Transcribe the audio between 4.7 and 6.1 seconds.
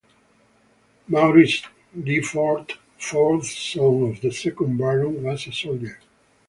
Baron, was a soldier.